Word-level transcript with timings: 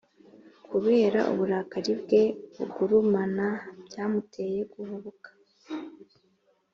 kubera 0.69 1.19
uburakari 1.31 1.93
bwe 2.01 2.21
bugurumana, 2.55 3.47
byamuteye 3.85 4.59
guhubuka 4.73 5.29